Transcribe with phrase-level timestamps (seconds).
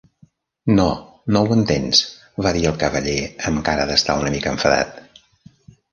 [0.79, 0.85] "No,
[1.35, 2.01] no ho entens",
[2.45, 3.15] va dir el Cavaller,
[3.51, 4.99] amb cara d'estar una mica enfadat.